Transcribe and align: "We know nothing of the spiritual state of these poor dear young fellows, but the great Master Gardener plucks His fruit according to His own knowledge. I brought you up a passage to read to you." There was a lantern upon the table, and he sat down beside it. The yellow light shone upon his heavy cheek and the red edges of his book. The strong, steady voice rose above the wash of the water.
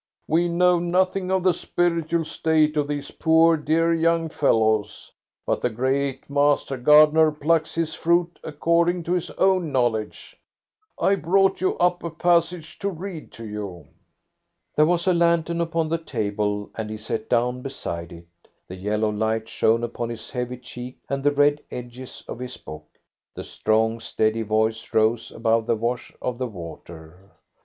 "We 0.27 0.47
know 0.47 0.79
nothing 0.79 1.29
of 1.29 1.43
the 1.43 1.53
spiritual 1.53 2.25
state 2.25 2.75
of 2.75 2.87
these 2.87 3.11
poor 3.11 3.55
dear 3.55 3.93
young 3.93 4.29
fellows, 4.29 5.11
but 5.45 5.61
the 5.61 5.69
great 5.69 6.27
Master 6.27 6.75
Gardener 6.75 7.31
plucks 7.31 7.75
His 7.75 7.93
fruit 7.93 8.39
according 8.43 9.03
to 9.03 9.13
His 9.13 9.29
own 9.37 9.71
knowledge. 9.71 10.35
I 10.99 11.13
brought 11.13 11.61
you 11.61 11.77
up 11.77 12.03
a 12.03 12.09
passage 12.09 12.79
to 12.79 12.89
read 12.89 13.31
to 13.33 13.45
you." 13.47 13.89
There 14.75 14.87
was 14.87 15.05
a 15.05 15.13
lantern 15.13 15.61
upon 15.61 15.87
the 15.89 15.99
table, 15.99 16.71
and 16.73 16.89
he 16.89 16.97
sat 16.97 17.29
down 17.29 17.61
beside 17.61 18.11
it. 18.11 18.27
The 18.67 18.77
yellow 18.77 19.09
light 19.11 19.47
shone 19.47 19.83
upon 19.83 20.09
his 20.09 20.31
heavy 20.31 20.57
cheek 20.57 20.97
and 21.09 21.23
the 21.23 21.29
red 21.31 21.61
edges 21.69 22.23
of 22.27 22.39
his 22.39 22.57
book. 22.57 22.87
The 23.35 23.43
strong, 23.43 23.99
steady 23.99 24.41
voice 24.41 24.95
rose 24.95 25.29
above 25.31 25.67
the 25.67 25.75
wash 25.75 26.11
of 26.23 26.39
the 26.39 26.47
water. 26.47 27.29